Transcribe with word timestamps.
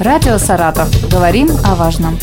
Радио 0.00 0.36
«Саратов». 0.36 0.90
Говорим 1.10 1.48
о 1.64 1.74
важном. 1.74 2.18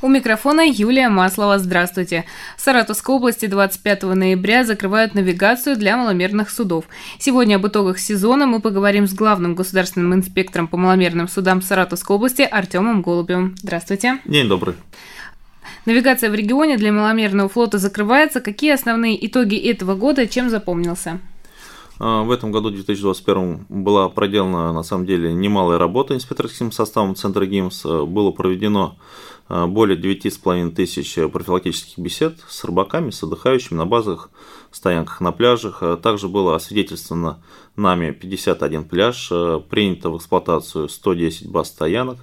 У 0.00 0.08
микрофона 0.08 0.62
Юлия 0.66 1.10
Маслова. 1.10 1.58
Здравствуйте. 1.58 2.24
В 2.56 2.62
Саратовской 2.62 3.14
области 3.14 3.44
25 3.44 4.04
ноября 4.04 4.64
закрывают 4.64 5.14
навигацию 5.14 5.76
для 5.76 5.98
маломерных 5.98 6.48
судов. 6.48 6.86
Сегодня 7.18 7.56
об 7.56 7.66
итогах 7.66 7.98
сезона 7.98 8.46
мы 8.46 8.60
поговорим 8.60 9.06
с 9.06 9.12
главным 9.12 9.54
государственным 9.54 10.14
инспектором 10.14 10.68
по 10.68 10.78
маломерным 10.78 11.28
судам 11.28 11.60
Саратовской 11.60 12.16
области 12.16 12.42
Артемом 12.42 13.02
Голубевым. 13.02 13.56
Здравствуйте. 13.58 14.20
День 14.24 14.48
добрый. 14.48 14.74
Навигация 15.84 16.30
в 16.30 16.34
регионе 16.34 16.78
для 16.78 16.92
маломерного 16.92 17.50
флота 17.50 17.76
закрывается. 17.76 18.40
Какие 18.40 18.72
основные 18.72 19.26
итоги 19.26 19.56
этого 19.56 19.94
года, 19.94 20.26
чем 20.26 20.48
запомнился? 20.48 21.20
А, 21.98 22.22
в 22.22 22.30
этом 22.30 22.50
году, 22.50 22.70
2021, 22.70 23.66
была 23.68 24.08
проделана 24.08 24.72
на 24.72 24.82
самом 24.82 25.06
деле 25.06 25.32
немалая 25.32 25.78
работа 25.78 26.14
инспекторским 26.14 26.72
составом 26.72 27.14
Центра 27.14 27.46
ГИМС. 27.46 27.84
Было 27.84 28.32
проведено 28.32 28.96
а, 29.48 29.66
более 29.66 29.96
9,5 29.98 30.70
тысяч 30.70 31.14
профилактических 31.14 31.98
бесед 31.98 32.38
с 32.48 32.64
рыбаками, 32.64 33.10
с 33.10 33.22
отдыхающими 33.22 33.78
на 33.78 33.86
базах, 33.86 34.30
стоянках 34.72 35.20
на 35.20 35.30
пляжах. 35.30 35.82
А, 35.82 35.96
также 35.96 36.28
было 36.28 36.56
освидетельствовано 36.56 37.42
нами 37.76 38.10
51 38.10 38.84
пляж, 38.84 39.28
принято 39.68 40.10
в 40.10 40.16
эксплуатацию 40.16 40.88
110 40.88 41.48
баз 41.48 41.68
стоянок. 41.68 42.18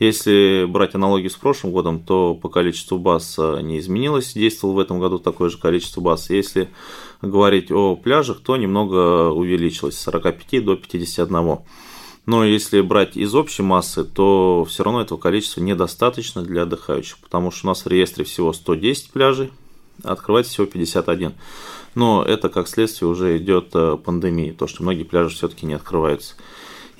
Если 0.00 0.64
брать 0.66 0.94
аналогию 0.94 1.30
с 1.30 1.36
прошлым 1.36 1.72
годом, 1.72 2.00
то 2.00 2.34
по 2.34 2.48
количеству 2.48 2.98
баз 2.98 3.36
не 3.38 3.78
изменилось, 3.78 4.32
действовал 4.32 4.74
в 4.74 4.78
этом 4.78 4.98
году 4.98 5.18
такое 5.18 5.50
же 5.50 5.58
количество 5.58 6.00
баз. 6.00 6.30
Если 6.30 6.70
говорить 7.20 7.70
о 7.70 7.96
пляжах, 7.96 8.40
то 8.40 8.56
немного 8.56 9.28
увеличилось 9.28 9.98
с 9.98 10.02
45 10.04 10.64
до 10.64 10.76
51. 10.76 11.58
Но 12.24 12.44
если 12.44 12.80
брать 12.80 13.16
из 13.16 13.34
общей 13.34 13.62
массы, 13.62 14.04
то 14.04 14.66
все 14.68 14.84
равно 14.84 15.02
этого 15.02 15.18
количества 15.18 15.60
недостаточно 15.60 16.42
для 16.42 16.62
отдыхающих, 16.62 17.18
потому 17.18 17.50
что 17.50 17.66
у 17.66 17.68
нас 17.68 17.84
в 17.84 17.88
реестре 17.88 18.24
всего 18.24 18.52
110 18.52 19.10
пляжей, 19.10 19.50
а 20.02 20.12
открывается 20.12 20.52
всего 20.52 20.66
51. 20.66 21.34
Но 21.94 22.22
это 22.22 22.48
как 22.48 22.68
следствие 22.68 23.08
уже 23.08 23.36
идет 23.36 23.70
э, 23.74 23.98
пандемии, 24.02 24.52
то, 24.52 24.66
что 24.66 24.82
многие 24.82 25.02
пляжи 25.02 25.34
все-таки 25.34 25.66
не 25.66 25.74
открываются. 25.74 26.36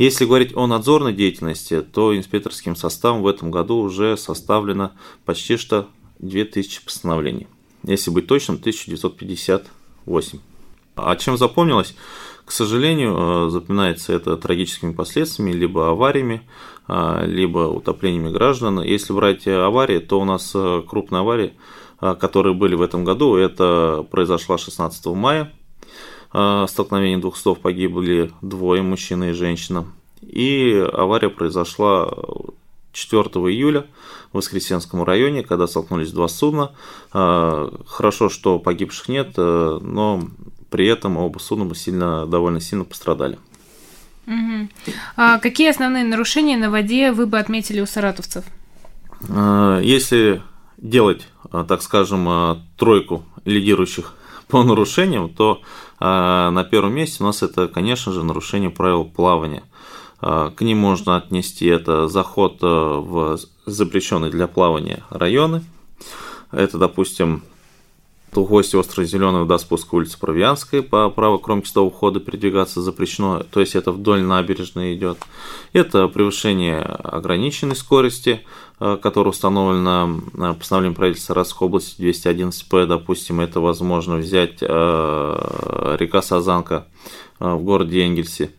Если 0.01 0.25
говорить 0.25 0.56
о 0.56 0.67
надзорной 0.67 1.12
деятельности, 1.12 1.83
то 1.83 2.17
инспекторским 2.17 2.75
составом 2.75 3.20
в 3.20 3.27
этом 3.27 3.51
году 3.51 3.77
уже 3.77 4.17
составлено 4.17 4.92
почти 5.27 5.59
что 5.59 5.89
2000 6.20 6.87
постановлений. 6.87 7.48
Если 7.83 8.11
быть 8.11 8.27
точным, 8.27 8.57
1958. 8.57 10.39
А 10.97 11.17
чем 11.17 11.37
запомнилось? 11.37 11.95
К 12.47 12.51
сожалению, 12.51 13.15
э, 13.15 13.51
запоминается 13.51 14.15
это 14.15 14.39
трагическими 14.39 14.95
последствиями, 14.95 15.53
либо 15.53 15.91
авариями, 15.91 16.48
э, 16.89 17.27
либо 17.27 17.69
утоплениями 17.69 18.33
граждан. 18.33 18.81
Если 18.81 19.12
брать 19.12 19.47
аварии, 19.47 19.98
то 19.98 20.19
у 20.19 20.25
нас 20.25 20.53
э, 20.55 20.83
крупные 20.89 21.20
аварии, 21.20 21.53
которые 21.98 22.55
были 22.55 22.75
в 22.75 22.81
этом 22.81 23.05
году, 23.05 23.37
это 23.37 24.07
произошла 24.11 24.57
16 24.57 25.05
мая, 25.09 25.53
столкновение 26.33 27.19
двух 27.19 27.36
судов 27.36 27.61
погибли 27.61 28.31
двое, 28.42 28.83
мужчина 28.83 29.31
и 29.31 29.33
женщина. 29.33 29.86
И 30.23 30.73
авария 30.92 31.28
произошла 31.28 32.09
4 32.92 33.23
июля 33.23 33.86
в 34.33 34.36
Воскресенском 34.36 35.03
районе, 35.03 35.42
когда 35.42 35.67
столкнулись 35.67 36.12
два 36.12 36.28
судна. 36.28 36.73
Хорошо, 37.11 38.28
что 38.28 38.58
погибших 38.58 39.08
нет, 39.08 39.36
но 39.36 40.23
при 40.70 40.86
этом 40.86 41.17
оба 41.17 41.39
судна 41.39 41.75
сильно, 41.75 42.27
довольно 42.27 42.61
сильно 42.61 42.84
пострадали. 42.84 43.39
Угу. 44.27 44.69
А 45.17 45.39
какие 45.39 45.70
основные 45.70 46.05
нарушения 46.05 46.56
на 46.56 46.70
воде 46.70 47.11
вы 47.11 47.27
бы 47.27 47.39
отметили 47.39 47.81
у 47.81 47.86
саратовцев? 47.86 48.45
Если 49.29 50.42
делать, 50.79 51.27
так 51.51 51.83
скажем, 51.83 52.62
тройку 52.77 53.24
лидирующих 53.45 54.14
по 54.48 54.62
нарушениям, 54.62 55.29
то 55.29 55.62
на 56.00 56.64
первом 56.70 56.94
месте 56.94 57.22
у 57.22 57.27
нас 57.27 57.42
это, 57.42 57.68
конечно 57.68 58.12
же, 58.12 58.24
нарушение 58.24 58.70
правил 58.70 59.05
плавания. 59.05 59.62
К 60.20 60.55
ним 60.61 60.78
можно 60.78 61.16
отнести 61.16 61.66
это 61.66 62.08
заход 62.08 62.58
в 62.61 63.38
запрещенные 63.66 64.30
для 64.30 64.46
плавания 64.46 65.05
районы. 65.11 65.62
Это, 66.50 66.78
допустим, 66.78 67.42
гости 68.33 68.77
острова 68.77 69.07
Зеленого 69.07 69.46
до 69.46 69.58
спуска 69.58 69.95
улицы 69.95 70.18
Провианской 70.18 70.83
по 70.83 71.11
правой 71.11 71.39
кромке 71.39 71.68
судового 71.68 71.92
хода 71.92 72.20
передвигаться 72.20 72.80
запрещено, 72.80 73.42
то 73.51 73.61
есть 73.61 73.74
это 73.74 73.92
вдоль 73.92 74.23
набережной 74.23 74.95
идет. 74.95 75.18
Это 75.73 76.08
превышение 76.08 76.80
ограниченной 76.80 77.77
скорости, 77.77 78.42
э, 78.79 78.98
которая 79.02 79.30
установлена 79.30 80.08
э, 80.35 80.55
постановлением 80.55 80.95
правительства 80.95 81.35
Саратовской 81.35 81.67
области 81.67 82.01
211П, 82.01 82.86
допустим, 82.86 83.41
это 83.41 83.61
возможно 83.61 84.17
взять 84.17 84.58
э, 84.61 85.97
река 85.98 86.23
Сазанка 86.23 86.86
в 87.39 87.58
городе 87.58 88.05
Энгельсе. 88.05 88.51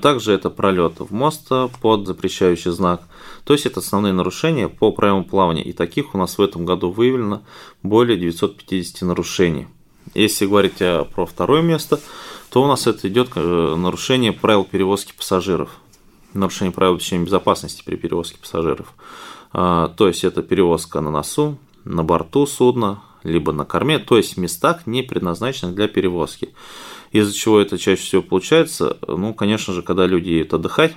Также 0.00 0.32
это 0.32 0.48
пролет 0.48 1.00
в 1.00 1.12
мост 1.12 1.48
под 1.80 2.06
запрещающий 2.06 2.70
знак. 2.70 3.02
То 3.44 3.52
есть 3.52 3.66
это 3.66 3.80
основные 3.80 4.12
нарушения 4.12 4.68
по 4.68 4.92
правилам 4.92 5.24
плавания. 5.24 5.62
И 5.62 5.72
таких 5.72 6.14
у 6.14 6.18
нас 6.18 6.38
в 6.38 6.42
этом 6.42 6.64
году 6.64 6.90
выявлено 6.90 7.42
более 7.82 8.16
950 8.16 9.02
нарушений. 9.02 9.66
Если 10.14 10.46
говорить 10.46 10.78
про 10.78 11.26
второе 11.26 11.62
место, 11.62 12.00
то 12.50 12.62
у 12.62 12.66
нас 12.66 12.86
это 12.86 13.08
идет 13.08 13.30
э, 13.34 13.74
нарушение 13.76 14.32
правил 14.32 14.64
перевозки 14.64 15.12
пассажиров. 15.16 15.70
Нарушение 16.32 16.72
правил 16.72 16.94
обеспечения 16.94 17.24
безопасности 17.24 17.82
при 17.84 17.96
перевозке 17.96 18.38
пассажиров. 18.38 18.94
А, 19.52 19.88
то 19.88 20.08
есть 20.08 20.24
это 20.24 20.42
перевозка 20.42 21.00
на 21.00 21.10
носу, 21.10 21.58
на 21.84 22.04
борту 22.04 22.46
судна, 22.46 23.02
либо 23.28 23.52
на 23.52 23.64
корме, 23.64 23.98
то 23.98 24.16
есть 24.16 24.34
в 24.34 24.40
местах, 24.40 24.86
не 24.86 25.02
предназначенных 25.02 25.74
для 25.74 25.88
перевозки. 25.88 26.50
Из-за 27.12 27.32
чего 27.32 27.60
это 27.60 27.78
чаще 27.78 28.02
всего 28.02 28.22
получается? 28.22 28.98
Ну, 29.06 29.32
конечно 29.32 29.72
же, 29.72 29.82
когда 29.82 30.06
люди 30.06 30.30
едут 30.30 30.54
отдыхать, 30.54 30.94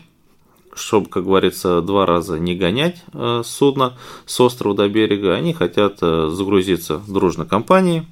чтобы, 0.74 1.09
как 1.09 1.24
говорится, 1.24 1.81
два 1.81 2.06
раза 2.06 2.40
не 2.40 2.56
гонять 2.56 3.03
э, 3.14 3.44
судно 3.46 3.97
с 4.25 4.40
острова 4.40 4.75
до 4.75 4.90
берега, 4.90 5.36
они 5.36 5.53
хотят 5.53 5.97
э, 6.02 6.30
загрузиться 6.31 6.97
в 6.97 7.12
дружной 7.12 7.47
компании 7.47 8.06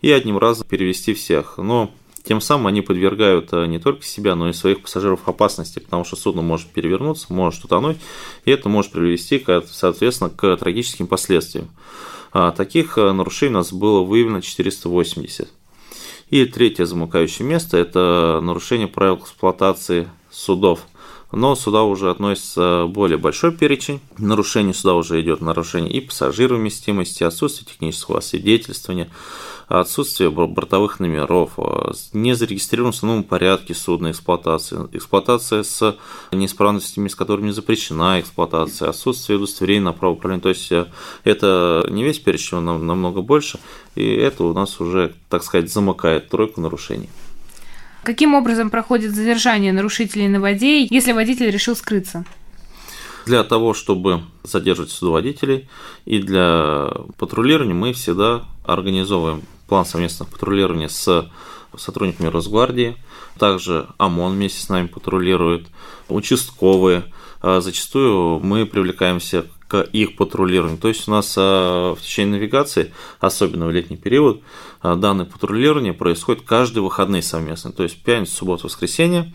и 0.00 0.10
одним 0.10 0.38
разом 0.38 0.66
перевести 0.66 1.14
всех. 1.14 1.58
Но 1.58 1.90
тем 2.24 2.40
самым 2.40 2.68
они 2.68 2.82
подвергают 2.82 3.52
э, 3.52 3.66
не 3.66 3.78
только 3.78 4.04
себя, 4.04 4.34
но 4.34 4.48
и 4.48 4.52
своих 4.52 4.80
пассажиров 4.80 5.28
опасности, 5.28 5.80
потому 5.80 6.04
что 6.04 6.16
судно 6.16 6.42
может 6.42 6.68
перевернуться, 6.68 7.32
может 7.32 7.64
утонуть, 7.64 7.98
и 8.44 8.50
это 8.50 8.68
может 8.68 8.92
привести, 8.92 9.44
соответственно, 9.70 10.30
к 10.30 10.56
трагическим 10.56 11.06
последствиям. 11.06 11.68
А 12.32 12.50
таких 12.52 12.96
нарушений 12.96 13.52
у 13.54 13.58
нас 13.58 13.72
было 13.72 14.02
выявлено 14.02 14.40
480. 14.40 15.48
И 16.30 16.46
третье 16.46 16.86
замыкающее 16.86 17.46
место– 17.46 17.76
это 17.78 18.40
нарушение 18.42 18.88
правил 18.88 19.16
эксплуатации 19.16 20.08
судов. 20.30 20.86
Но 21.30 21.54
сюда 21.54 21.82
уже 21.82 22.10
относится 22.10 22.86
более 22.88 23.18
большой 23.18 23.52
перечень. 23.52 24.00
Нарушений 24.18 24.72
сюда 24.72 24.94
уже 24.94 25.20
идет 25.20 25.40
нарушение 25.40 25.92
и 25.92 26.00
пассажировместимости, 26.00 27.22
отсутствие 27.22 27.68
технического 27.68 28.18
освидетельствования, 28.18 29.10
отсутствие 29.80 30.30
бортовых 30.30 31.00
номеров, 31.00 31.52
а, 31.56 31.92
не 32.12 32.34
зарегистрирован 32.34 32.92
в 32.92 32.94
установленном 32.94 33.28
порядке 33.28 33.74
судна 33.74 34.10
эксплуатации, 34.10 34.88
эксплуатация 34.92 35.62
с 35.62 35.96
неисправностями, 36.30 37.08
с 37.08 37.14
которыми 37.14 37.50
запрещена 37.50 38.20
эксплуатация, 38.20 38.90
отсутствие 38.90 39.38
удостоверения 39.38 39.84
на 39.84 39.92
право 39.92 40.12
управления. 40.12 40.42
То 40.42 40.48
есть 40.50 40.70
э, 40.72 40.86
это 41.24 41.86
не 41.90 42.04
весь 42.04 42.18
перечень, 42.18 42.58
он 42.58 42.86
намного 42.86 43.22
больше, 43.22 43.58
и 43.94 44.04
это 44.04 44.44
у 44.44 44.52
нас 44.52 44.80
уже, 44.80 45.14
так 45.28 45.42
сказать, 45.42 45.72
замыкает 45.72 46.28
тройку 46.28 46.60
нарушений. 46.60 47.08
Каким 48.02 48.34
образом 48.34 48.68
проходит 48.68 49.14
задержание 49.14 49.72
нарушителей 49.72 50.28
на 50.28 50.40
воде, 50.40 50.84
если 50.84 51.12
водитель 51.12 51.50
решил 51.50 51.76
скрыться? 51.76 52.24
Для 53.26 53.44
того, 53.44 53.72
чтобы 53.72 54.22
задерживать 54.42 54.90
судоводителей 54.90 55.68
и 56.04 56.18
для 56.18 56.90
патрулирования 57.18 57.74
мы 57.74 57.92
всегда 57.92 58.42
организовываем 58.64 59.42
план 59.66 59.84
совместного 59.84 60.30
патрулирования 60.30 60.88
с 60.88 61.30
сотрудниками 61.76 62.28
Росгвардии. 62.28 62.96
Также 63.38 63.88
ОМОН 63.98 64.34
вместе 64.34 64.60
с 64.60 64.68
нами 64.68 64.86
патрулирует, 64.86 65.68
участковые. 66.08 67.04
А 67.40 67.60
зачастую 67.60 68.40
мы 68.40 68.66
привлекаемся 68.66 69.46
к 69.68 69.80
их 69.80 70.16
патрулированию. 70.16 70.78
То 70.78 70.88
есть 70.88 71.08
у 71.08 71.10
нас 71.10 71.34
а, 71.38 71.94
в 71.94 72.00
течение 72.02 72.38
навигации, 72.38 72.92
особенно 73.20 73.66
в 73.66 73.70
летний 73.70 73.96
период, 73.96 74.42
а, 74.82 74.96
данное 74.96 75.24
патрулирование 75.24 75.94
происходит 75.94 76.42
каждые 76.42 76.82
выходные 76.84 77.22
совместно. 77.22 77.72
То 77.72 77.82
есть 77.82 78.02
пятница, 78.02 78.34
суббота, 78.34 78.66
воскресенье 78.66 79.34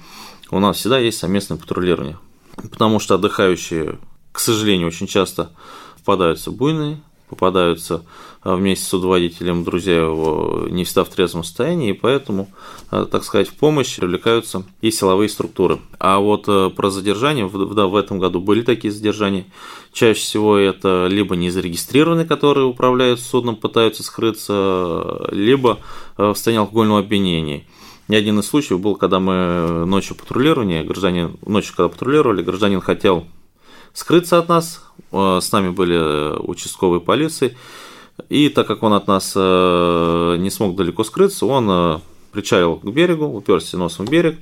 у 0.51 0.59
нас 0.59 0.77
всегда 0.77 0.99
есть 0.99 1.17
совместное 1.17 1.57
патрулирование. 1.57 2.19
Потому 2.55 2.99
что 2.99 3.15
отдыхающие, 3.15 3.99
к 4.31 4.39
сожалению, 4.39 4.87
очень 4.87 5.07
часто 5.07 5.51
впадаются 5.97 6.51
в 6.51 6.55
буйные 6.55 7.01
попадаются 7.29 8.03
а, 8.41 8.55
вместе 8.55 8.85
с 8.85 8.89
судоводителем 8.89 9.63
друзья 9.63 9.95
его 9.95 10.67
не 10.69 10.83
всегда 10.83 11.03
в 11.03 11.09
трезвом 11.09 11.43
состоянии, 11.43 11.89
и 11.89 11.93
поэтому, 11.93 12.49
а, 12.89 13.05
так 13.05 13.23
сказать, 13.23 13.49
в 13.49 13.53
помощь 13.55 13.97
привлекаются 13.97 14.63
и 14.81 14.91
силовые 14.91 15.29
структуры. 15.29 15.79
А 15.99 16.19
вот 16.19 16.45
э, 16.47 16.69
про 16.69 16.89
задержание, 16.89 17.49
да, 17.49 17.87
в 17.87 17.95
этом 17.95 18.19
году 18.19 18.39
были 18.39 18.61
такие 18.61 18.91
задержания. 18.91 19.45
Чаще 19.91 20.19
всего 20.19 20.57
это 20.57 21.07
либо 21.09 21.35
незарегистрированные, 21.35 22.25
которые 22.25 22.65
управляют 22.65 23.19
судном, 23.19 23.55
пытаются 23.55 24.03
скрыться, 24.03 25.27
либо 25.31 25.79
э, 26.17 26.29
в 26.29 26.35
состоянии 26.35 26.61
алкогольного 26.61 26.99
опьянения. 27.01 27.65
И 28.07 28.15
один 28.15 28.39
из 28.39 28.47
случаев 28.47 28.79
был, 28.79 28.95
когда 28.95 29.19
мы 29.19 29.85
ночью 29.85 30.15
патрулировали, 30.15 30.83
гражданин, 30.83 31.37
ночью 31.45 31.73
когда 31.75 31.89
патрулировали, 31.89 32.41
гражданин 32.41 32.79
хотел 32.79 33.25
скрыться 33.97 34.37
от 34.37 34.47
нас, 34.47 34.83
э, 35.11 35.39
с 35.41 35.51
нами 35.51 35.69
были 35.69 36.37
участковые 36.39 37.01
полиции, 37.01 37.57
и 38.29 38.49
так 38.49 38.67
как 38.67 38.83
он 38.83 38.93
от 38.93 39.07
нас 39.07 39.33
э, 39.35 40.35
не 40.37 40.51
смог 40.51 40.75
далеко 40.75 41.03
скрыться, 41.03 41.47
он 41.47 41.67
э, 41.69 41.99
причалил 42.31 42.75
к 42.75 42.85
берегу, 42.85 43.25
уперся 43.25 43.75
носом 43.77 44.05
в 44.05 44.11
берег, 44.11 44.37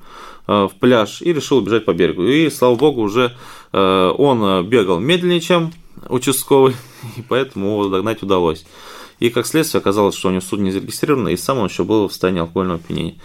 в 0.47 0.71
пляж 0.79 1.23
и 1.23 1.33
решил 1.33 1.61
бежать 1.61 1.85
по 1.85 1.93
берегу. 1.93 2.23
И, 2.23 2.51
слава 2.51 2.75
богу, 2.75 3.01
уже 3.01 3.35
он 3.71 4.67
бегал 4.67 4.99
медленнее, 4.99 5.39
чем 5.39 5.73
участковый, 6.07 6.75
и 7.17 7.23
поэтому 7.27 7.69
его 7.69 7.87
догнать 7.87 8.21
удалось. 8.21 8.63
И 9.19 9.29
как 9.29 9.47
следствие 9.47 9.79
оказалось, 9.79 10.15
что 10.15 10.27
у 10.27 10.31
него 10.31 10.41
суд 10.41 10.59
не 10.59 10.71
зарегистрирован, 10.71 11.29
и 11.29 11.37
сам 11.37 11.59
он 11.59 11.67
еще 11.67 11.83
был 11.83 12.07
в 12.07 12.11
состоянии 12.11 12.41
алкогольного 12.41 12.79
опьянения. 12.79 13.15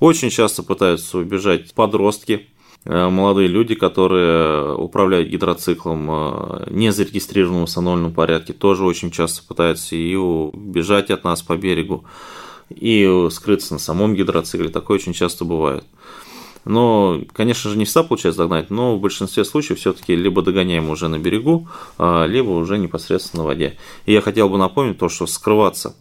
Очень 0.00 0.30
часто 0.30 0.62
пытаются 0.62 1.18
убежать 1.18 1.72
подростки, 1.74 2.32
э, 2.32 2.53
молодые 2.84 3.48
люди, 3.48 3.74
которые 3.74 4.74
управляют 4.74 5.28
гидроциклом 5.28 6.06
э, 6.10 6.66
не 6.70 6.92
зарегистрированном 6.92 7.62
в 7.62 7.68
установленном 7.68 8.12
порядке, 8.12 8.52
тоже 8.52 8.84
очень 8.84 9.10
часто 9.10 9.42
пытаются 9.46 9.96
и 9.96 10.14
убежать 10.14 11.10
от 11.10 11.24
нас 11.24 11.42
по 11.42 11.56
берегу, 11.56 12.04
и 12.68 13.28
скрыться 13.30 13.74
на 13.74 13.80
самом 13.80 14.14
гидроцикле. 14.14 14.68
Такое 14.68 14.98
очень 14.98 15.14
часто 15.14 15.44
бывает. 15.44 15.84
Но, 16.64 17.20
конечно 17.32 17.70
же, 17.70 17.76
не 17.76 17.84
всегда 17.84 18.04
получается 18.04 18.38
догнать, 18.38 18.70
но 18.70 18.96
в 18.96 19.00
большинстве 19.00 19.44
случаев 19.44 19.78
все-таки 19.78 20.16
либо 20.16 20.42
догоняем 20.42 20.88
уже 20.88 21.08
на 21.08 21.18
берегу, 21.18 21.68
а, 21.98 22.26
либо 22.26 22.50
уже 22.50 22.78
непосредственно 22.78 23.42
на 23.42 23.48
воде. 23.48 23.76
И 24.06 24.12
я 24.12 24.20
хотел 24.20 24.48
бы 24.48 24.56
напомнить 24.56 24.98
то, 24.98 25.08
что 25.08 25.26
скрываться 25.26 25.94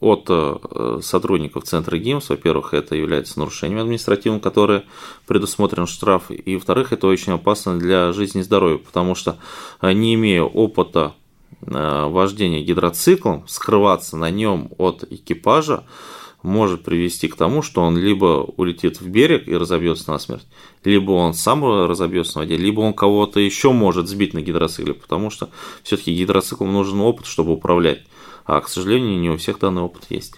от 0.00 0.26
э, 0.28 1.00
сотрудников 1.02 1.64
Центра 1.64 1.96
ГИМС, 1.96 2.28
во-первых, 2.28 2.74
это 2.74 2.94
является 2.94 3.38
нарушением 3.38 3.80
административным, 3.80 4.40
которое 4.40 4.84
предусмотрен 5.26 5.86
штраф, 5.86 6.30
и, 6.30 6.54
во-вторых, 6.54 6.92
это 6.92 7.06
очень 7.06 7.32
опасно 7.32 7.78
для 7.78 8.12
жизни 8.12 8.40
и 8.40 8.44
здоровья, 8.44 8.78
потому 8.78 9.14
что, 9.14 9.38
э, 9.80 9.92
не 9.92 10.14
имея 10.14 10.42
опыта 10.42 11.14
э, 11.62 12.06
вождения 12.08 12.62
гидроциклом, 12.62 13.44
скрываться 13.48 14.16
на 14.16 14.30
нем 14.30 14.70
от 14.78 15.04
экипажа 15.10 15.84
может 16.42 16.84
привести 16.84 17.28
к 17.28 17.36
тому, 17.36 17.60
что 17.60 17.82
он 17.82 17.98
либо 17.98 18.46
улетит 18.56 19.00
в 19.00 19.08
берег 19.08 19.48
и 19.48 19.56
разобьется 19.56 20.10
насмерть, 20.10 20.46
либо 20.84 21.10
он 21.10 21.34
сам 21.34 21.64
разобьется 21.64 22.38
на 22.38 22.44
воде, 22.44 22.56
либо 22.56 22.80
он 22.80 22.94
кого-то 22.94 23.40
еще 23.40 23.72
может 23.72 24.08
сбить 24.08 24.32
на 24.32 24.40
гидроцикле, 24.40 24.94
потому 24.94 25.30
что 25.30 25.50
все-таки 25.82 26.14
гидроциклом 26.14 26.72
нужен 26.72 27.00
опыт, 27.00 27.26
чтобы 27.26 27.52
управлять. 27.52 28.04
А, 28.46 28.60
к 28.60 28.68
сожалению, 28.68 29.18
не 29.18 29.30
у 29.30 29.36
всех 29.36 29.58
данный 29.58 29.82
опыт 29.82 30.04
есть. 30.10 30.34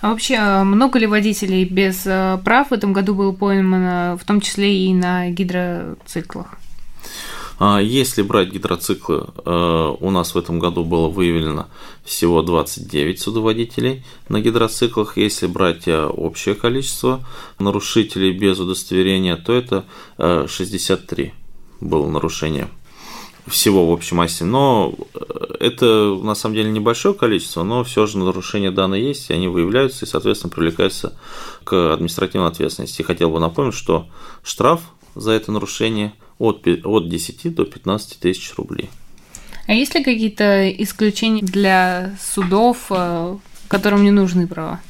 А 0.00 0.10
вообще, 0.10 0.36
а 0.36 0.64
много 0.64 0.98
ли 0.98 1.06
водителей 1.06 1.64
без 1.64 2.02
а, 2.06 2.38
прав 2.38 2.70
в 2.70 2.72
этом 2.74 2.92
году 2.92 3.14
было 3.14 3.32
поймано, 3.32 4.18
в 4.20 4.24
том 4.24 4.40
числе 4.40 4.86
и 4.86 4.94
на 4.94 5.30
гидроциклах? 5.30 6.58
А 7.58 7.78
если 7.78 8.22
брать 8.22 8.50
гидроциклы, 8.50 9.28
у 9.46 10.10
нас 10.10 10.34
в 10.34 10.38
этом 10.38 10.58
году 10.58 10.84
было 10.84 11.08
выявлено 11.08 11.68
всего 12.04 12.42
29 12.42 13.20
судоводителей 13.20 14.04
на 14.28 14.40
гидроциклах. 14.40 15.16
Если 15.16 15.46
брать 15.46 15.86
общее 15.86 16.56
количество 16.56 17.24
нарушителей 17.60 18.32
без 18.32 18.58
удостоверения, 18.58 19.36
то 19.36 19.52
это 19.52 19.84
63 20.18 21.24
э, 21.24 21.30
было 21.80 22.08
нарушение 22.08 22.68
всего 23.46 23.86
в 23.86 23.90
общей 23.90 24.14
массе. 24.14 24.44
Но 24.44 24.94
это 25.60 26.14
на 26.22 26.34
самом 26.34 26.54
деле 26.54 26.70
небольшое 26.70 27.14
количество, 27.14 27.62
но 27.62 27.84
все 27.84 28.06
же 28.06 28.18
нарушения 28.18 28.70
данные 28.70 29.08
есть, 29.08 29.30
и 29.30 29.34
они 29.34 29.48
выявляются 29.48 30.04
и, 30.04 30.08
соответственно, 30.08 30.52
привлекаются 30.52 31.16
к 31.64 31.92
административной 31.92 32.48
ответственности. 32.48 33.02
И 33.02 33.04
хотел 33.04 33.30
бы 33.30 33.40
напомнить, 33.40 33.74
что 33.74 34.06
штраф 34.42 34.80
за 35.14 35.32
это 35.32 35.52
нарушение 35.52 36.12
от, 36.38 36.66
от 36.66 37.08
10 37.08 37.54
до 37.54 37.64
15 37.64 38.18
тысяч 38.18 38.54
рублей. 38.56 38.90
А 39.66 39.72
есть 39.72 39.94
ли 39.94 40.04
какие-то 40.04 40.70
исключения 40.70 41.42
для 41.42 42.16
судов, 42.20 42.86
э, 42.90 43.36
которым 43.68 44.04
не 44.04 44.10
нужны 44.10 44.46
права? 44.46 44.80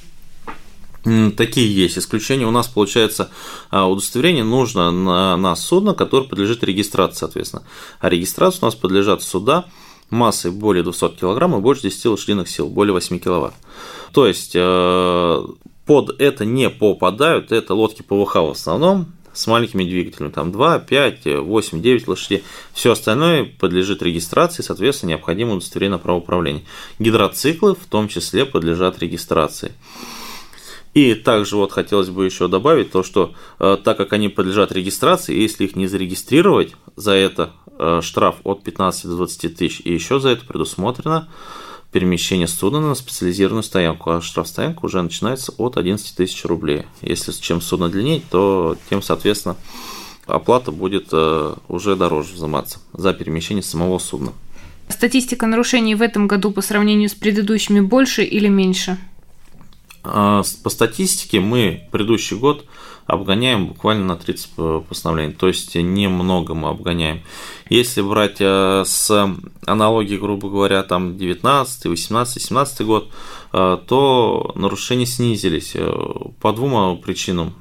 Такие 1.37 1.75
есть 1.75 1.99
исключения. 1.99 2.47
У 2.47 2.51
нас, 2.51 2.67
получается, 2.67 3.31
а, 3.71 3.87
удостоверение 3.87 4.43
нужно 4.43 4.91
на, 4.91 5.37
на 5.37 5.55
судно, 5.55 5.93
которое 5.93 6.27
подлежит 6.27 6.65
регистрации, 6.65 7.19
соответственно. 7.19 7.63
А 8.01 8.09
регистрацию 8.09 8.61
у 8.63 8.65
нас 8.67 8.75
подлежат 8.75 9.23
суда 9.23 9.67
массой 10.09 10.51
более 10.51 10.83
200 10.83 11.17
кг 11.17 11.59
и 11.59 11.61
больше 11.61 11.83
10 11.83 12.07
лошадиных 12.07 12.49
сил, 12.49 12.69
более 12.69 12.95
8 12.95 13.19
кВт. 13.19 13.55
То 14.13 14.27
есть, 14.27 14.53
э, 14.55 15.47
под 15.85 16.21
это 16.21 16.45
не 16.47 16.71
попадают, 16.71 17.53
это 17.53 17.75
лодки 17.75 18.03
ПВХ 18.03 18.37
в 18.37 18.51
основном, 18.53 19.13
с 19.35 19.47
маленькими 19.47 19.85
двигателями, 19.85 20.31
там 20.31 20.53
2, 20.53 20.79
5, 20.79 21.41
8, 21.41 21.83
9 21.83 22.09
лошадей. 22.09 22.45
Все 22.73 22.93
остальное 22.93 23.45
подлежит 23.45 24.03
регистрации, 24.03 24.63
соответственно, 24.63 25.11
необходимо 25.11 25.53
удостоверение 25.53 25.97
на 25.97 26.03
право 26.03 26.19
управления. 26.19 26.63
Гидроциклы 26.99 27.75
в 27.75 27.85
том 27.87 28.09
числе 28.09 28.47
подлежат 28.47 29.01
регистрации. 29.01 29.73
И 30.95 31.15
также 31.15 31.57
вот 31.57 31.73
хотелось 31.73 32.09
бы 32.09 32.25
еще 32.25 32.47
добавить 32.47 32.93
то, 32.93 33.03
что 33.03 33.35
э, 33.59 33.77
так 33.83 33.97
как 33.97 34.13
они 34.13 34.29
подлежат 34.29 34.71
регистрации, 34.71 35.37
если 35.37 35.65
их 35.65 35.75
не 35.75 35.89
зарегистрировать, 35.89 36.75
за 36.95 37.13
это 37.13 37.53
э, 37.79 38.01
штраф 38.01 38.37
от 38.45 38.63
15 38.63 39.07
до 39.07 39.17
20 39.17 39.57
тысяч, 39.57 39.81
и 39.85 39.93
еще 39.93 40.21
за 40.21 40.31
это 40.31 40.47
предусмотрено 40.47 41.29
перемещение 41.91 42.49
судна 42.49 42.81
на 42.81 42.95
специализированную 42.95 43.65
стоянку, 43.65 44.11
а 44.11 44.21
штрафстоянка 44.21 44.85
уже 44.85 45.03
начинается 45.03 45.53
от 45.59 45.77
11 45.77 46.17
тысяч 46.17 46.45
рублей. 46.45 46.83
Если 47.03 47.33
чем 47.33 47.61
судно 47.61 47.89
длиннее, 47.89 48.23
то 48.31 48.77
тем, 48.89 49.03
соответственно, 49.03 49.57
оплата 50.27 50.71
будет 50.71 51.09
э, 51.13 51.55
уже 51.69 51.97
дороже 51.97 52.35
взиматься 52.35 52.79
за 52.93 53.13
перемещение 53.15 53.63
самого 53.63 53.99
судна. 53.99 54.33
Статистика 54.89 55.47
нарушений 55.47 55.95
в 55.95 56.03
этом 56.03 56.29
году 56.29 56.51
по 56.53 56.63
сравнению 56.63 57.09
с 57.09 57.15
предыдущими 57.15 57.81
больше 57.81 58.23
или 58.23 58.49
меньше? 58.49 58.99
А, 60.05 60.43
по 60.63 60.71
статистике 60.71 61.41
мы 61.41 61.89
предыдущий 61.91 62.37
год 62.37 62.67
обгоняем 63.07 63.67
буквально 63.67 64.05
на 64.05 64.17
30 64.17 64.51
э, 64.57 64.83
постановлений, 64.89 65.33
то 65.33 65.49
есть 65.49 65.75
немного 65.75 66.55
мы 66.55 66.69
обгоняем. 66.69 67.23
Если 67.69 68.01
брать 68.01 68.37
э, 68.41 68.85
с 68.87 69.37
аналогии, 69.67 70.17
грубо 70.17 70.49
говоря, 70.49 70.83
там 70.83 71.19
19, 71.19 71.87
18, 71.87 72.43
17 72.43 72.87
год, 72.87 73.11
э, 73.53 73.79
то 73.87 74.53
нарушения 74.55 75.07
снизились 75.07 75.75
по 76.41 76.53
двум 76.53 76.99
причинам, 76.99 77.55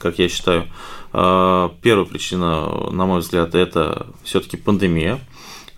как 0.00 0.18
я 0.18 0.28
считаю. 0.28 0.68
Первая 1.10 2.04
причина, 2.04 2.90
на 2.90 3.06
мой 3.06 3.20
взгляд, 3.20 3.54
это 3.54 4.08
все-таки 4.24 4.58
пандемия 4.58 5.20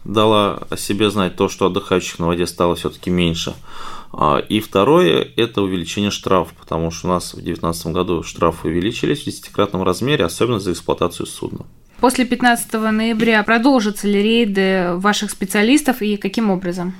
дала 0.05 0.63
о 0.71 0.77
себе 0.77 1.11
знать 1.11 1.37
то, 1.37 1.49
что 1.49 1.67
отдыхающих 1.67 2.19
на 2.19 2.27
воде 2.27 2.47
стало 2.47 2.75
все-таки 2.75 3.11
меньше. 3.11 3.55
А, 4.13 4.39
и 4.39 4.61
второе– 4.61 5.27
это 5.37 5.63
увеличение 5.63 6.11
штрафов, 6.11 6.53
потому 6.55 6.91
что 6.91 7.09
у 7.09 7.11
нас 7.11 7.33
в 7.33 7.37
2019 7.37 7.87
году 7.89 8.23
штрафы 8.23 8.69
увеличились 8.69 9.23
в 9.23 9.25
десятикратном 9.27 9.83
размере, 9.83 10.25
особенно 10.25 10.59
за 10.59 10.73
эксплуатацию 10.73 11.27
судна. 11.27 11.67
После 12.01 12.25
15 12.25 12.73
ноября 12.73 13.43
продолжатся 13.43 14.09
ли 14.09 14.23
рейды 14.23 14.95
ваших 14.95 15.31
специалистов 15.31 16.01
и 16.03 16.17
каким 16.17 16.51
образом? 16.51 16.95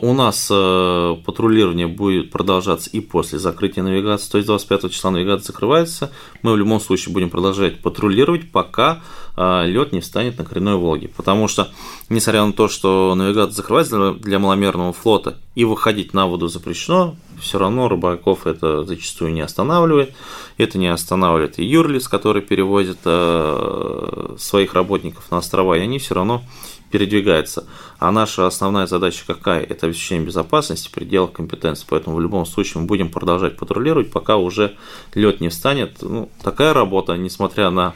У 0.00 0.12
нас 0.12 0.48
э, 0.50 1.16
патрулирование 1.24 1.86
будет 1.86 2.30
продолжаться 2.30 2.90
и 2.90 3.00
после 3.00 3.38
закрытия 3.38 3.82
навигации, 3.82 4.30
то 4.30 4.38
есть 4.38 4.46
25 4.46 4.92
числа 4.92 5.10
навигация 5.10 5.52
закрывается. 5.52 6.12
Мы 6.42 6.52
в 6.52 6.56
любом 6.56 6.80
случае 6.80 7.14
будем 7.14 7.30
продолжать 7.30 7.80
патрулировать, 7.80 8.50
пока 8.50 9.02
э, 9.36 9.66
лед 9.66 9.92
не 9.92 10.00
встанет 10.00 10.38
на 10.38 10.44
коренной 10.44 10.76
Волге. 10.76 11.08
Потому 11.08 11.48
что, 11.48 11.70
несмотря 12.10 12.44
на 12.44 12.52
то, 12.52 12.68
что 12.68 13.14
навигация 13.14 13.54
закрывается 13.54 14.12
для 14.12 14.38
маломерного 14.38 14.92
флота 14.92 15.38
и 15.54 15.64
выходить 15.64 16.12
на 16.12 16.26
воду 16.26 16.48
запрещено, 16.48 17.16
все 17.40 17.58
равно 17.58 17.88
рыбаков 17.88 18.46
это 18.46 18.84
зачастую 18.84 19.32
не 19.32 19.40
останавливает. 19.40 20.14
Это 20.56 20.78
не 20.78 20.88
останавливает 20.88 21.58
и 21.58 21.64
Юрлиц, 21.64 22.08
который 22.08 22.42
перевозит 22.42 22.98
э, 23.04 24.34
своих 24.38 24.74
работников 24.74 25.30
на 25.30 25.38
острова, 25.38 25.74
и 25.74 25.80
они 25.80 25.98
все 25.98 26.14
равно 26.14 26.42
передвигается. 26.90 27.66
А 27.98 28.12
наша 28.12 28.46
основная 28.46 28.86
задача 28.86 29.24
какая? 29.26 29.62
Это 29.62 29.86
обеспечение 29.86 30.26
безопасности 30.26 30.88
в 30.88 30.92
пределах 30.92 31.32
компетенции. 31.32 31.84
Поэтому 31.88 32.16
в 32.16 32.20
любом 32.20 32.46
случае 32.46 32.82
мы 32.82 32.86
будем 32.86 33.10
продолжать 33.10 33.56
патрулировать, 33.56 34.10
пока 34.10 34.36
уже 34.36 34.76
лед 35.14 35.40
не 35.40 35.48
встанет. 35.48 35.98
Ну, 36.02 36.28
такая 36.42 36.72
работа, 36.72 37.16
несмотря 37.16 37.70
на 37.70 37.94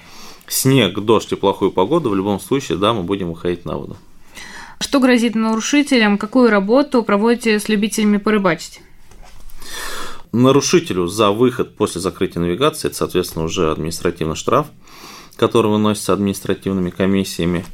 снег, 0.49 0.99
дождь 0.99 1.33
и 1.33 1.37
плохую 1.37 1.71
погоду, 1.71 2.11
в 2.11 2.15
любом 2.15 2.41
случае, 2.41 2.79
да, 2.79 2.93
мы 2.93 3.03
будем 3.03 3.31
выходить 3.31 3.65
на 3.65 3.77
воду. 3.77 3.97
Что 4.81 4.99
грозит 4.99 5.35
нарушителям? 5.35 6.17
Какую 6.17 6.51
работу 6.51 7.03
проводите 7.03 7.61
с 7.61 7.69
любителями 7.69 8.17
порыбачить? 8.17 8.81
Нарушителю 10.33 11.07
за 11.07 11.31
выход 11.31 11.77
после 11.77 12.01
закрытия 12.01 12.41
навигации, 12.41 12.89
это, 12.89 12.97
соответственно, 12.97 13.45
уже 13.45 13.71
административный 13.71 14.37
штраф, 14.37 14.69
который 15.37 15.71
выносится 15.71 16.13
административными 16.13 16.91
комиссиями. 16.91 17.65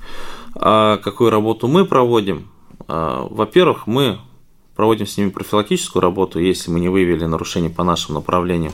А 0.54 0.96
какую 0.96 1.30
работу 1.30 1.68
мы 1.68 1.84
проводим? 1.84 2.48
А, 2.88 3.26
во-первых, 3.28 3.86
мы 3.86 4.20
проводим 4.74 5.06
с 5.06 5.16
ними 5.16 5.30
профилактическую 5.30 6.02
работу, 6.02 6.38
если 6.38 6.70
мы 6.70 6.80
не 6.80 6.88
выявили 6.88 7.24
нарушения 7.24 7.70
по 7.70 7.82
нашим 7.84 8.14
направлениям, 8.14 8.72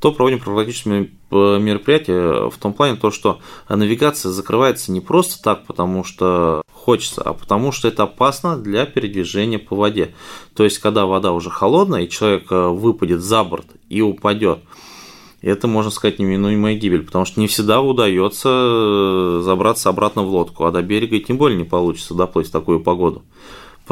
то 0.00 0.12
проводим 0.12 0.38
профилактические 0.38 1.10
мероприятия 1.30 2.48
в 2.48 2.56
том 2.58 2.72
плане, 2.72 2.96
то, 2.96 3.10
что 3.10 3.40
навигация 3.68 4.30
закрывается 4.30 4.92
не 4.92 5.00
просто 5.00 5.42
так, 5.42 5.66
потому 5.66 6.04
что 6.04 6.62
хочется, 6.72 7.22
а 7.22 7.34
потому 7.34 7.72
что 7.72 7.88
это 7.88 8.04
опасно 8.04 8.56
для 8.56 8.86
передвижения 8.86 9.58
по 9.58 9.76
воде. 9.76 10.14
То 10.54 10.64
есть, 10.64 10.78
когда 10.78 11.06
вода 11.06 11.32
уже 11.32 11.50
холодная, 11.50 12.02
и 12.02 12.08
человек 12.08 12.50
э, 12.50 12.68
выпадет 12.68 13.20
за 13.20 13.44
борт 13.44 13.66
и 13.88 14.00
упадет, 14.00 14.60
это, 15.42 15.68
можно 15.68 15.90
сказать, 15.90 16.18
неминуемая 16.18 16.74
гибель, 16.74 17.04
потому 17.04 17.24
что 17.24 17.40
не 17.40 17.46
всегда 17.46 17.80
удается 17.80 18.48
э, 18.48 19.40
забраться 19.44 19.88
обратно 19.88 20.22
в 20.22 20.28
лодку, 20.30 20.64
а 20.64 20.72
до 20.72 20.82
берега 20.82 21.16
и 21.16 21.20
тем 21.20 21.36
более 21.36 21.58
не 21.58 21.64
получится 21.64 22.14
доплыть 22.14 22.48
в 22.48 22.52
такую 22.52 22.80
погоду 22.80 23.22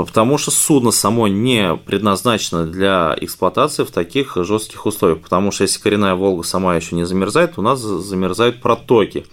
потому 0.05 0.37
что 0.37 0.51
судно 0.51 0.91
само 0.91 1.29
не 1.29 1.75
предназначено 1.77 2.67
для 2.67 3.17
эксплуатации 3.21 3.85
в 3.85 3.91
таких 3.91 4.37
жестких 4.37 4.85
условиях, 4.85 5.23
потому 5.23 5.51
что 5.51 5.63
если 5.63 5.81
коренная 5.81 6.15
Волга 6.15 6.43
сама 6.43 6.77
еще 6.77 6.95
не 6.95 7.07
замерзает, 7.07 7.55
у 7.57 7.63
нас 7.63 7.81
замерзают 7.81 8.61
протоки. 8.61 9.27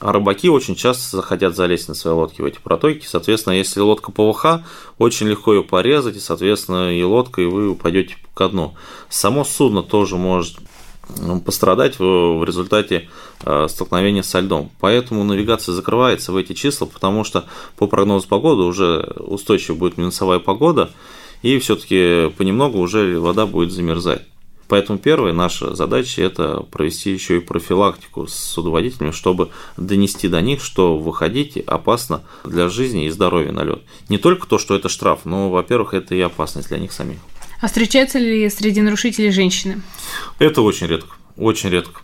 А 0.00 0.10
рыбаки 0.10 0.48
очень 0.48 0.74
часто 0.74 1.18
захотят 1.18 1.54
залезть 1.54 1.86
на 1.86 1.94
свои 1.94 2.12
лодки 2.12 2.40
в 2.40 2.44
эти 2.44 2.58
протоки. 2.58 3.06
Соответственно, 3.06 3.54
если 3.54 3.78
лодка 3.78 4.10
ПВХ, 4.10 4.62
очень 4.98 5.28
легко 5.28 5.54
ее 5.54 5.62
порезать, 5.62 6.16
и, 6.16 6.20
соответственно, 6.20 6.92
и 6.92 7.02
лодка, 7.04 7.40
и 7.40 7.46
вы 7.46 7.68
упадете 7.68 8.16
ко 8.34 8.48
дну. 8.48 8.74
Само 9.08 9.44
судно 9.44 9.84
тоже 9.84 10.16
может 10.16 10.56
пострадать 11.44 11.98
в 11.98 12.44
результате 12.44 13.08
э, 13.44 13.66
столкновения 13.68 14.22
со 14.22 14.40
льдом. 14.40 14.70
Поэтому 14.80 15.24
навигация 15.24 15.72
закрывается 15.72 16.32
в 16.32 16.36
эти 16.36 16.52
числа, 16.52 16.86
потому 16.86 17.24
что 17.24 17.44
по 17.76 17.86
прогнозу 17.86 18.28
погоды 18.28 18.62
уже 18.62 19.14
устойчиво 19.18 19.76
будет 19.76 19.98
минусовая 19.98 20.38
погода, 20.38 20.90
и 21.42 21.58
все-таки 21.58 22.30
понемногу 22.36 22.78
уже 22.78 23.18
вода 23.18 23.46
будет 23.46 23.72
замерзать. 23.72 24.22
Поэтому 24.72 24.98
первая 24.98 25.34
наша 25.34 25.74
задача– 25.74 26.22
это 26.22 26.60
провести 26.70 27.10
еще 27.10 27.36
и 27.36 27.40
профилактику 27.40 28.26
с 28.26 28.32
судоводителями, 28.32 29.10
чтобы 29.10 29.50
донести 29.76 30.28
до 30.28 30.40
них, 30.40 30.64
что 30.64 30.96
выходить 30.96 31.58
опасно 31.58 32.22
для 32.44 32.70
жизни 32.70 33.04
и 33.04 33.10
здоровья 33.10 33.52
на 33.52 33.64
лед. 33.64 33.82
Не 34.08 34.16
только 34.16 34.46
то, 34.46 34.56
что 34.56 34.74
это 34.74 34.88
штраф, 34.88 35.26
но, 35.26 35.50
во-первых, 35.50 35.92
это 35.92 36.14
и 36.14 36.20
опасность 36.22 36.68
для 36.68 36.78
них 36.78 36.92
самих. 36.92 37.18
А 37.62 37.68
встречаются 37.68 38.18
ли 38.18 38.50
среди 38.50 38.82
нарушителей 38.82 39.30
женщины? 39.30 39.82
Это 40.40 40.62
очень 40.62 40.88
редко, 40.88 41.14
очень 41.36 41.70
редко. 41.70 42.02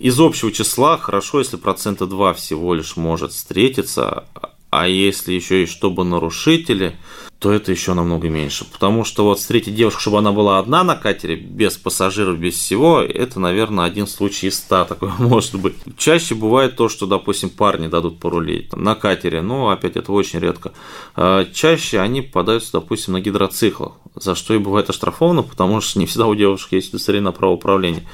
Из 0.00 0.18
общего 0.18 0.50
числа 0.50 0.98
хорошо, 0.98 1.38
если 1.38 1.56
процента 1.56 2.06
2 2.06 2.34
всего 2.34 2.74
лишь 2.74 2.96
может 2.96 3.32
встретиться, 3.32 4.24
а 4.70 4.88
если 4.88 5.32
еще 5.34 5.62
и 5.62 5.66
чтобы 5.66 6.04
нарушители, 6.04 6.96
то 7.38 7.52
это 7.52 7.70
еще 7.70 7.94
намного 7.94 8.28
меньше. 8.28 8.64
Потому 8.64 9.04
что 9.04 9.24
вот 9.24 9.38
встретить 9.38 9.74
девушку, 9.74 10.00
чтобы 10.00 10.18
она 10.18 10.32
была 10.32 10.58
одна 10.58 10.82
на 10.82 10.96
катере, 10.96 11.36
без 11.36 11.76
пассажиров, 11.76 12.38
без 12.38 12.54
всего, 12.54 13.00
это, 13.00 13.38
наверное, 13.38 13.84
один 13.84 14.08
случай 14.08 14.48
из 14.48 14.56
ста 14.58 14.84
такой 14.84 15.10
может 15.18 15.54
быть. 15.54 15.76
Чаще 15.96 16.34
бывает 16.34 16.76
то, 16.76 16.88
что, 16.88 17.06
допустим, 17.06 17.50
парни 17.50 17.86
дадут 17.86 18.18
порулить 18.18 18.74
на 18.74 18.96
катере, 18.96 19.40
но, 19.40 19.70
опять, 19.70 19.96
это 19.96 20.12
очень 20.12 20.40
редко. 20.40 20.72
А 21.14 21.44
чаще 21.52 22.00
они 22.00 22.22
попадаются, 22.22 22.72
допустим, 22.72 23.12
на 23.12 23.20
гидроциклах, 23.20 23.92
за 24.16 24.34
что 24.34 24.54
и 24.54 24.58
бывает 24.58 24.90
оштрафовано, 24.90 25.44
потому 25.44 25.80
что 25.80 26.00
не 26.00 26.06
всегда 26.06 26.26
у 26.26 26.34
девушек 26.34 26.72
есть 26.72 26.88
удостоверение 26.88 27.26
на 27.26 27.32
право 27.32 27.52
управления. 27.52 28.04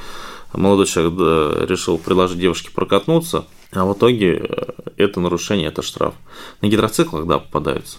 Молодой 0.52 0.86
человек 0.86 1.68
решил 1.68 1.98
предложить 1.98 2.38
девушке 2.38 2.70
прокатнуться, 2.72 3.46
а 3.72 3.84
в 3.84 3.94
итоге 3.94 4.36
э, 4.36 4.72
это 4.96 5.18
нарушение, 5.18 5.68
это 5.68 5.82
штраф. 5.82 6.14
На 6.60 6.68
гидроциклах, 6.68 7.26
да, 7.26 7.38
попадаются. 7.38 7.98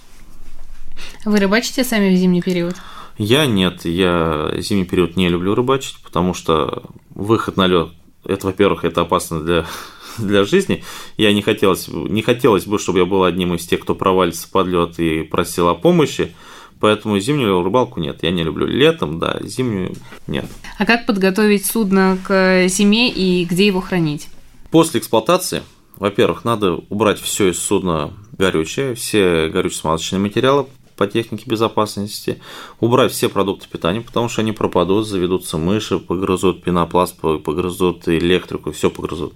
Вы 1.26 1.40
рыбачите 1.40 1.84
сами 1.84 2.14
в 2.14 2.18
зимний 2.18 2.42
период? 2.42 2.76
Я 3.18 3.46
нет, 3.46 3.86
я 3.86 4.52
зимний 4.58 4.86
период 4.86 5.16
не 5.16 5.30
люблю 5.30 5.56
рыбачить, 5.56 5.98
потому 6.04 6.34
что 6.34 6.84
выход 7.14 7.56
на 7.56 7.68
лед, 7.68 7.90
это, 8.26 8.48
во-первых, 8.48 8.84
это 8.84 9.02
опасно 9.02 9.42
для, 9.42 9.66
для 10.18 10.44
жизни. 10.44 10.84
Я 11.18 11.34
не 11.34 11.42
хотелось, 11.42 11.88
не 11.88 12.22
хотелось 12.22 12.66
бы, 12.66 12.78
чтобы 12.78 13.00
я 13.00 13.06
был 13.06 13.24
одним 13.24 13.54
из 13.54 13.66
тех, 13.66 13.80
кто 13.80 13.96
провалится 13.96 14.50
под 14.50 14.68
лед 14.68 15.00
и 15.00 15.24
просил 15.24 15.70
о 15.70 15.76
помощи. 15.76 16.36
Поэтому 16.82 17.18
зимнюю 17.20 17.64
рыбалку 17.64 18.02
нет, 18.02 18.22
я 18.22 18.32
не 18.32 18.44
люблю. 18.44 18.68
Летом, 18.68 19.18
да, 19.18 19.40
зимнюю 19.42 19.96
нет. 20.28 20.46
А 20.78 20.86
как 20.86 21.06
подготовить 21.06 21.66
судно 21.66 22.18
к 22.22 22.68
зиме 22.68 23.10
и 23.10 23.46
где 23.46 23.66
его 23.66 23.80
хранить? 23.80 24.28
После 24.72 25.00
эксплуатации, 25.00 25.64
во-первых, 25.96 26.44
надо 26.44 26.74
убрать 26.90 27.20
все 27.20 27.50
из 27.50 27.60
судна 27.60 28.12
горючее, 28.38 28.94
все 28.94 29.48
горюче-смазочные 29.48 30.20
материалы, 30.20 30.66
по 30.96 31.08
технике 31.08 31.50
безопасности, 31.50 32.40
убрать 32.80 33.12
все 33.12 33.30
продукты 33.30 33.68
питания, 33.70 34.02
потому 34.02 34.30
что 34.30 34.42
они 34.42 34.52
пропадут, 34.52 35.08
заведутся 35.08 35.58
мыши, 35.58 36.00
погрызут 36.00 36.64
пенопласт, 36.64 37.18
погрызут 37.18 38.08
электрику, 38.08 38.72
все 38.72 38.90
погрызут. 38.90 39.34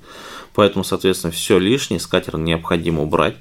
Поэтому, 0.54 0.84
соответственно, 0.84 1.32
все 1.32 1.60
лишнее 1.60 2.00
с 2.00 2.08
необходимо 2.44 3.04
убрать 3.04 3.36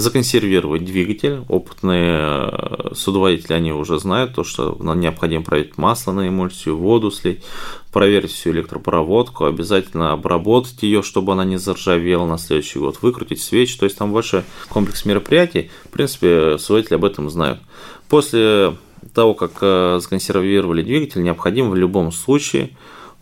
законсервировать 0.00 0.84
двигатель. 0.84 1.44
Опытные 1.48 2.50
э, 2.52 2.94
судоводители, 2.94 3.52
они 3.52 3.72
уже 3.72 3.98
знают, 3.98 4.34
то, 4.34 4.44
что 4.44 4.76
необходимо 4.80 5.44
проверить 5.44 5.78
масло 5.78 6.12
на 6.12 6.28
эмульсию, 6.28 6.76
воду 6.76 7.10
слить, 7.10 7.42
проверить 7.92 8.32
всю 8.32 8.50
электропроводку, 8.50 9.44
обязательно 9.44 10.12
обработать 10.12 10.82
ее, 10.82 11.02
чтобы 11.02 11.32
она 11.32 11.44
не 11.44 11.58
заржавела 11.58 12.26
на 12.26 12.38
следующий 12.38 12.80
год, 12.80 12.98
выкрутить 13.02 13.40
свечи, 13.40 13.78
то 13.78 13.84
есть 13.84 13.96
там 13.96 14.12
большой 14.12 14.42
комплекс 14.68 15.04
мероприятий, 15.04 15.70
в 15.84 15.90
принципе, 15.90 16.58
судоводители 16.58 16.96
об 16.96 17.04
этом 17.04 17.30
знают. 17.30 17.60
После 18.08 18.76
того, 19.14 19.34
как 19.34 19.52
э, 19.60 19.98
законсервировали 20.02 20.82
двигатель, 20.82 21.22
необходимо 21.22 21.70
в 21.70 21.76
любом 21.76 22.10
случае 22.10 22.70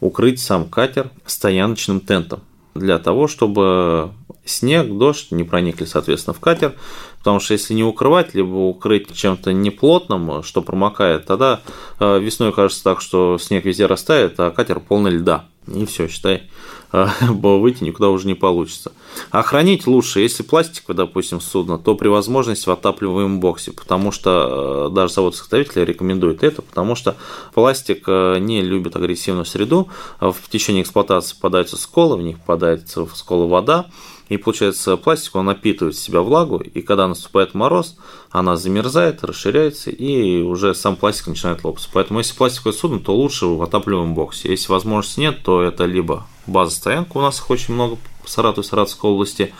укрыть 0.00 0.40
сам 0.40 0.68
катер 0.68 1.10
стояночным 1.26 2.00
тентом 2.00 2.40
для 2.74 2.98
того, 2.98 3.28
чтобы 3.28 4.12
снег, 4.44 4.88
дождь 4.90 5.28
не 5.30 5.44
проникли, 5.44 5.84
соответственно, 5.84 6.34
в 6.34 6.40
катер, 6.40 6.74
потому 7.18 7.40
что 7.40 7.54
если 7.54 7.74
не 7.74 7.84
укрывать, 7.84 8.34
либо 8.34 8.54
укрыть 8.54 9.14
чем-то 9.14 9.52
неплотным, 9.52 10.42
что 10.42 10.62
промокает, 10.62 11.26
тогда 11.26 11.60
э, 12.00 12.18
весной 12.18 12.52
кажется 12.52 12.82
так, 12.82 13.00
что 13.00 13.38
снег 13.38 13.64
везде 13.64 13.86
растает, 13.86 14.34
а 14.38 14.50
катер 14.50 14.80
полный 14.80 15.12
льда. 15.12 15.46
И 15.72 15.86
все, 15.86 16.08
считай, 16.08 16.50
э, 16.92 17.06
выйти 17.20 17.84
никуда 17.84 18.08
уже 18.08 18.26
не 18.26 18.34
получится. 18.34 18.90
А 19.30 19.42
хранить 19.42 19.86
лучше, 19.86 20.18
если 20.18 20.42
пластиковое, 20.42 20.96
допустим, 20.96 21.40
судно, 21.40 21.78
то 21.78 21.94
при 21.94 22.08
возможности 22.08 22.68
в 22.68 22.72
отапливаемом 22.72 23.38
боксе, 23.38 23.70
потому 23.70 24.10
что 24.10 24.88
э, 24.90 24.94
даже 24.94 25.14
завод-изготовитель 25.14 25.84
рекомендует 25.84 26.42
это, 26.42 26.62
потому 26.62 26.96
что 26.96 27.14
пластик 27.54 28.08
не 28.08 28.62
любит 28.62 28.96
агрессивную 28.96 29.44
среду, 29.44 29.88
в 30.18 30.34
течение 30.50 30.82
эксплуатации 30.82 31.36
попадаются 31.36 31.76
сколы, 31.76 32.16
в 32.16 32.22
них 32.22 32.40
попадается 32.40 33.06
в 33.06 33.16
сколы 33.16 33.46
вода, 33.46 33.86
и 34.32 34.38
получается, 34.38 34.96
пластик, 34.96 35.36
он 35.36 35.44
напитывает 35.44 35.94
в 35.94 36.00
себя 36.00 36.22
влагу, 36.22 36.56
и 36.56 36.80
когда 36.80 37.06
наступает 37.06 37.52
мороз, 37.52 37.98
она 38.30 38.56
замерзает, 38.56 39.22
расширяется, 39.22 39.90
и 39.90 40.40
уже 40.40 40.74
сам 40.74 40.96
пластик 40.96 41.26
начинает 41.26 41.62
лопаться. 41.62 41.90
Поэтому, 41.92 42.20
если 42.20 42.34
пластиковое 42.34 42.72
судно, 42.72 42.98
то 42.98 43.14
лучше 43.14 43.44
в 43.44 43.62
отапливаемом 43.62 44.14
боксе. 44.14 44.48
Если 44.48 44.72
возможности 44.72 45.20
нет, 45.20 45.42
то 45.44 45.60
это 45.60 45.84
либо 45.84 46.26
база 46.46 46.74
стоянка, 46.74 47.18
у 47.18 47.20
нас 47.20 47.40
их 47.40 47.50
очень 47.50 47.74
много 47.74 47.98
по 48.22 48.28
Саратову, 48.28 48.62
Саратовской 48.62 49.10
области. 49.10 49.52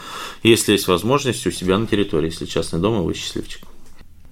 Если 0.43 0.73
есть 0.73 0.89
возможность, 0.89 1.47
у 1.47 1.51
себя 1.51 1.77
на 1.77 1.87
территории, 1.87 2.31
если 2.31 2.47
частный 2.47 2.81
дом, 2.81 3.03
и 3.03 3.05
вы 3.05 3.13
счастливчик. 3.13 3.67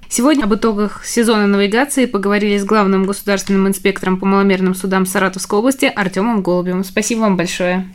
Сегодня 0.08 0.44
об 0.44 0.54
итогах 0.54 1.04
сезона 1.04 1.46
навигации 1.46 2.06
поговорили 2.06 2.56
с 2.56 2.64
главным 2.64 3.04
государственным 3.04 3.68
инспектором 3.68 4.18
по 4.18 4.24
маломерным 4.24 4.74
судам 4.74 5.04
Саратовской 5.04 5.58
области 5.58 5.84
Артемом 5.84 6.42
Голубевым. 6.42 6.82
Спасибо 6.82 7.20
вам 7.20 7.36
большое. 7.36 7.94